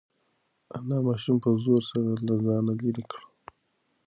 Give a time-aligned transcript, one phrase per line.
[0.77, 3.21] انا ماشوم په زور سره له ځانه لرې کړ.